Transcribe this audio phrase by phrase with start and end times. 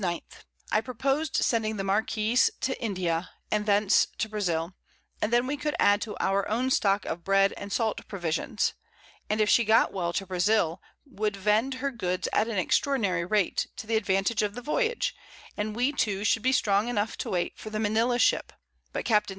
[0.71, 4.73] _I propos'd sending the Marquiss to India, and thence to Brazil;
[5.21, 8.73] and then we could add to our own Stock of Bread and salt Provisions,
[9.29, 13.67] and if she got well to Brazil, would vend her Goods at an extraordinary Rate,
[13.75, 15.15] to the Advantage of the Voyage,
[15.55, 18.51] and we two should be strong enough to wait for the Manila Ship,
[18.91, 19.29] but Capts.